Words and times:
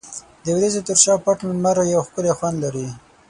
د 0.43 0.45
وریځو 0.55 0.81
تر 0.87 0.97
شا 1.03 1.13
پټ 1.25 1.37
لمر 1.49 1.77
یو 1.93 2.01
ښکلی 2.07 2.31
خوند 2.37 2.57
لري. 2.63 2.87